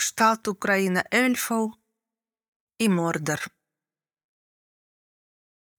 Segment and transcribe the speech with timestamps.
[0.00, 1.66] кшталту краіна эльфаў
[2.80, 3.42] і мордар.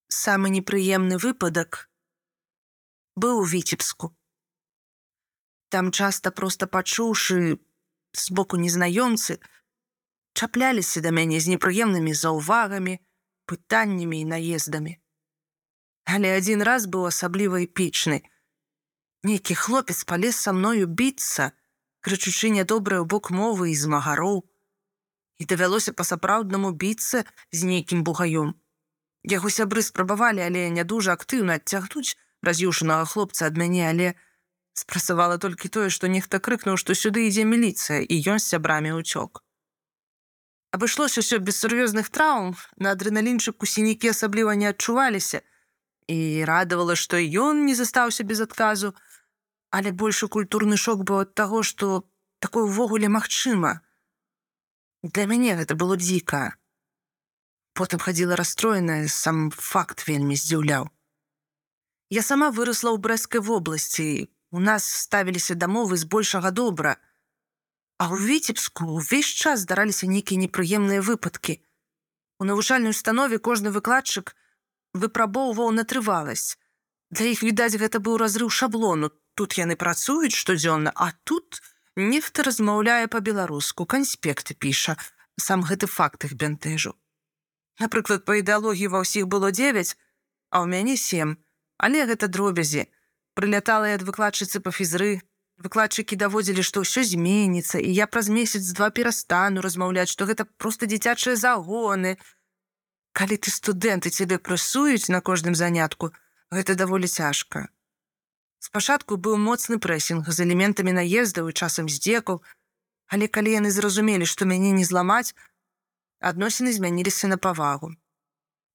[0.06, 1.88] Самы непрыемны выпадак
[3.18, 4.14] быў у віцебску.
[5.74, 7.58] Там часта проста пачуўшы
[8.12, 9.40] з боку незнаёмцы,
[10.38, 12.98] чапляліся да мяне з непрыемнымі заўвагамі,
[13.50, 14.94] пытаннямі і наездамі.
[16.06, 18.22] Але адзін раз быў асабліва эпічны.
[19.26, 21.50] Нейкі хлопец палез са мною біцца,
[22.02, 24.42] крычучы нядобрае ў бок мовы і змагароў.
[25.38, 28.52] І давялося па-сапраўднаму біцца з нейкім бугаём.
[29.22, 34.08] Яго сябры спрабавалі, але не дужа актыўна адцягнуць раз'юшанага хлопца ад мяне, але
[34.74, 39.42] спрацавала толькі тое, што нехта крыкнуў, што сюды ідзе міліцыя і ён з сябрамі ўцёк.
[40.72, 45.44] Абышлося ўсё без сур'ёзных траўм, на адрэналінчыку сінікі асабліва не адчуваліся
[46.08, 48.96] і радавала, што ён не застаўся без адказу,
[49.72, 52.04] але большы культурны шок быў ад таго, што
[52.44, 53.80] такое ўвогуле магчыма.
[55.02, 56.54] Для мяне гэта было дзіка.
[57.72, 60.92] Потым хадзіла расстроеная, сам факт вельмі здзіўляў.
[62.12, 64.28] Я сама выросла ў брэскай вобласці.
[64.52, 67.00] У нас ставіліся дамовы збольшага добра.
[67.96, 71.56] А ў віцебску ўвесь час здараліся нейкія непрыемныя выпадкі.
[72.36, 74.36] У навучальнай установе кожны выкладчык
[74.92, 76.60] выпрабоўваў натрываласць.
[77.12, 79.12] Для іх відаць, гэта быў разрыў шаблону.
[79.36, 81.60] Тут яны працуюць штодзённа, а тут
[81.96, 84.96] нехта размаўляе па-беларуску, канспекты піша,
[85.36, 86.96] сам гэты факт іх бянтэжу.
[87.80, 89.96] Напрыклад, па ідэалогіі ва ўсіх было 9,
[90.52, 91.36] а ў мяне сем
[91.82, 92.86] але гэта дробязі
[93.34, 95.18] прылятала ад выкладчыцы па фізры.
[95.62, 100.86] Выкладчыкі даводзілі што ўсё зменіцца і я праз месяц два перастану размаўляць што гэта просто
[100.86, 102.16] дзіцячыя загоны.
[103.12, 106.10] Калі ты студэнты цябе прасуюць на кожным занятку
[106.58, 107.64] гэта даволі цяжка
[108.68, 112.42] спачатку быў моцны прэсінг з элементамі наездаў і часам здзекаў
[113.16, 115.34] але калі яны зразумелі што мяне не зламаць
[116.32, 117.92] адносіны змяніліся на павагу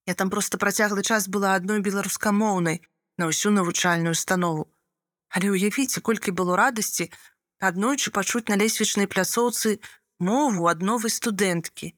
[0.07, 2.79] я там просто працяглы час была адной беларускамоўнай
[3.17, 4.71] на ўсю навучальную установу.
[5.27, 7.11] Але ўявіце, колькі было радасці
[7.59, 9.83] аднойчы пачуць на лесвічнай пляцоўцы
[10.23, 11.91] мову ад новай студэнткі.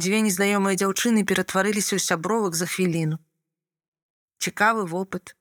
[0.00, 3.20] Дзве незнаёмыя дзяўчыны ператварыліся ў сябровак за хвіліну.
[4.40, 5.36] Цікавы вопыт.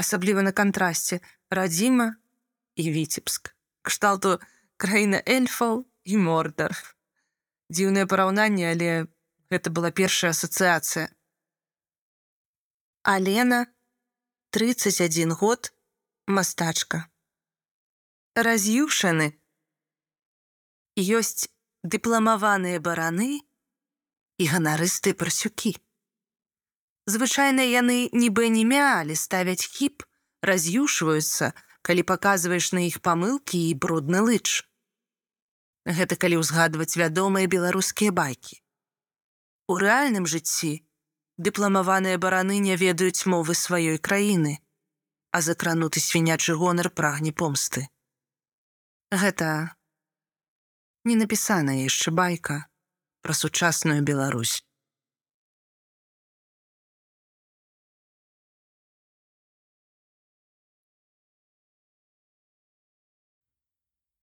[0.00, 1.20] Асабліва на кантрасце
[1.52, 2.16] радзіма
[2.80, 3.52] і віцебск.
[3.84, 4.38] Кшталту
[4.80, 6.72] краіна эльфаў і мордар.
[7.68, 8.90] Дзіўнае параўнанне, але
[9.52, 11.12] гэта была першая асацыяцыя.
[13.04, 13.66] Алена,
[14.56, 15.72] 31 год,
[16.26, 17.04] мастачка.
[18.34, 19.36] Раз'юшаны.
[20.96, 21.52] Ёсць
[21.84, 23.44] дыпламаваныя бараны
[24.40, 25.76] і ганарыстыя парсюкі.
[27.10, 30.04] Звычайна яны нібы не мялі ставяць хіп,
[30.46, 31.50] раз'юшваюцца,
[31.82, 34.62] калі паказваеш на іх памылкі і брудны лыч.
[35.98, 38.62] Гэта калі ўзгадваць вядомыя беларускія байкі.
[39.66, 40.86] У рэальным жыцці
[41.48, 44.62] дыпламаваныя бараны не ведаюць мовы сваёй краіны,
[45.34, 47.88] а закрануты свінячы гонар прагне помсты.
[49.10, 49.74] Гэта
[51.02, 52.66] не напісаная яшчэ байка
[53.26, 54.60] пра сучасную Беларусь.